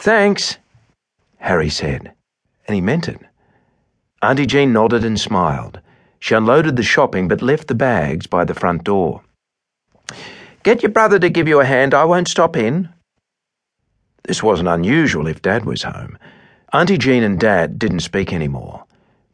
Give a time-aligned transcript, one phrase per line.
[0.00, 0.56] Thanks,
[1.40, 2.14] Harry said,
[2.66, 3.20] and he meant it.
[4.22, 5.78] Auntie Jean nodded and smiled.
[6.18, 9.20] She unloaded the shopping but left the bags by the front door.
[10.62, 12.88] Get your brother to give you a hand, I won't stop in.
[14.22, 16.16] This wasn't unusual if Dad was home.
[16.72, 18.84] Auntie Jean and Dad didn't speak anymore.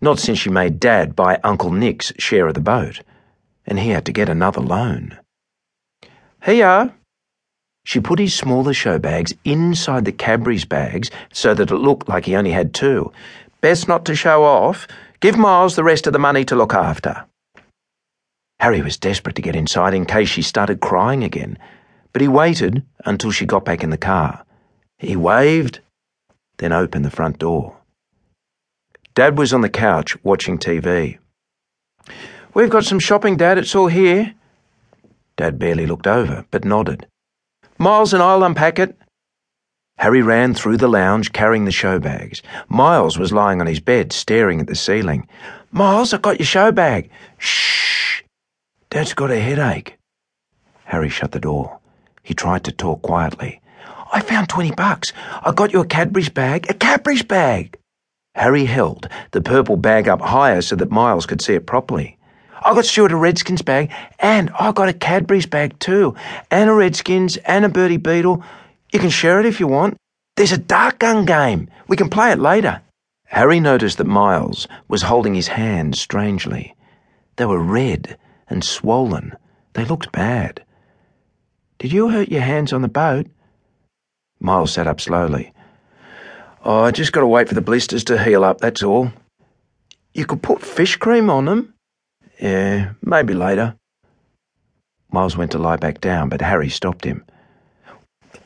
[0.00, 3.02] Not since she made Dad buy Uncle Nick's share of the boat,
[3.66, 5.16] and he had to get another loan.
[6.44, 6.92] Here.
[7.86, 12.24] She put his smaller show bags inside the Cadbury's bags so that it looked like
[12.24, 13.12] he only had two.
[13.60, 14.88] Best not to show off.
[15.20, 17.26] Give Miles the rest of the money to look after.
[18.58, 21.56] Harry was desperate to get inside in case she started crying again,
[22.12, 24.44] but he waited until she got back in the car.
[24.98, 25.78] He waved,
[26.56, 27.76] then opened the front door.
[29.14, 31.18] Dad was on the couch watching TV.
[32.52, 33.58] We've got some shopping, Dad.
[33.58, 34.34] It's all here.
[35.36, 37.06] Dad barely looked over, but nodded.
[37.78, 38.96] Miles and I'll unpack it.
[39.98, 42.42] Harry ran through the lounge carrying the show bags.
[42.68, 45.26] Miles was lying on his bed, staring at the ceiling.
[45.72, 47.10] Miles, I've got your show bag.
[47.38, 48.22] Shh.
[48.90, 49.98] Dad's got a headache.
[50.84, 51.78] Harry shut the door.
[52.22, 53.60] He tried to talk quietly.
[54.12, 55.12] I found 20 bucks.
[55.42, 56.70] I got you a Cadbury's bag.
[56.70, 57.78] A Cadbury's bag.
[58.34, 62.15] Harry held the purple bag up higher so that Miles could see it properly.
[62.66, 66.16] I got Stuart a Redskins bag, and I got a Cadbury's bag too,
[66.50, 68.42] and a Redskins, and a Bertie Beetle.
[68.92, 69.96] You can share it if you want.
[70.34, 71.70] There's a dart gun game.
[71.86, 72.82] We can play it later.
[73.26, 76.74] Harry noticed that Miles was holding his hands strangely.
[77.36, 78.18] They were red
[78.50, 79.36] and swollen.
[79.74, 80.64] They looked bad.
[81.78, 83.28] Did you hurt your hands on the boat?
[84.40, 85.52] Miles sat up slowly.
[86.64, 89.12] Oh, I just got to wait for the blisters to heal up, that's all.
[90.14, 91.74] You could put fish cream on them?
[92.40, 93.76] Yeah, maybe later.
[95.10, 97.24] Miles went to lie back down, but Harry stopped him.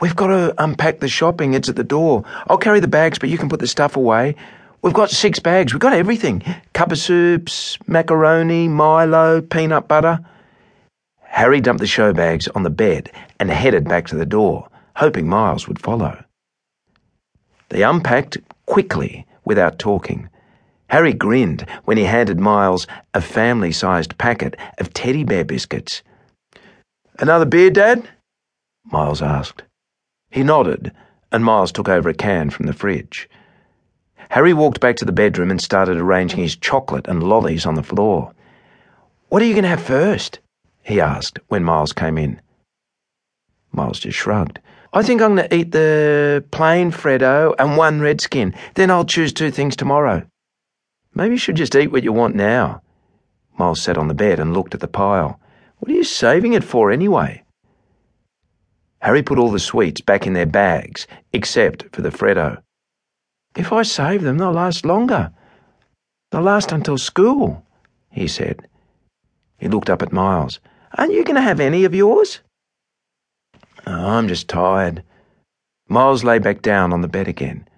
[0.00, 1.54] We've got to unpack the shopping.
[1.54, 2.24] It's at the door.
[2.48, 4.36] I'll carry the bags, but you can put the stuff away.
[4.82, 5.72] We've got six bags.
[5.72, 6.42] We've got everything
[6.74, 10.20] cup of soups, macaroni, Milo, peanut butter.
[11.22, 15.28] Harry dumped the show bags on the bed and headed back to the door, hoping
[15.28, 16.22] Miles would follow.
[17.70, 18.36] They unpacked
[18.66, 20.28] quickly without talking.
[20.94, 26.04] Harry grinned when he handed Miles a family sized packet of teddy bear biscuits.
[27.18, 28.08] Another beer, Dad?
[28.84, 29.64] Miles asked.
[30.30, 30.92] He nodded,
[31.32, 33.28] and Miles took over a can from the fridge.
[34.30, 37.82] Harry walked back to the bedroom and started arranging his chocolate and lollies on the
[37.82, 38.32] floor.
[39.30, 40.38] What are you going to have first?
[40.84, 42.40] he asked when Miles came in.
[43.72, 44.60] Miles just shrugged.
[44.92, 48.54] I think I'm going to eat the plain Freddo and one redskin.
[48.74, 50.24] Then I'll choose two things tomorrow.
[51.14, 52.82] Maybe you should just eat what you want now.
[53.56, 55.40] Miles sat on the bed and looked at the pile.
[55.78, 57.44] What are you saving it for anyway?
[59.00, 62.62] Harry put all the sweets back in their bags, except for the Freddo.
[63.56, 65.30] If I save them, they'll last longer.
[66.30, 67.64] They'll last until school,
[68.10, 68.66] he said.
[69.58, 70.58] He looked up at Miles.
[70.96, 72.40] Aren't you going to have any of yours?
[73.86, 75.04] Oh, I'm just tired.
[75.88, 77.68] Miles lay back down on the bed again.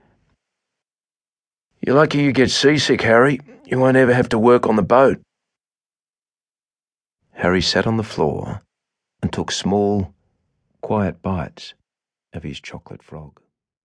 [1.86, 3.38] You're lucky you get seasick, Harry.
[3.64, 5.20] You won't ever have to work on the boat.
[7.34, 8.62] Harry sat on the floor
[9.22, 10.12] and took small,
[10.80, 11.74] quiet bites
[12.32, 13.41] of his chocolate frog.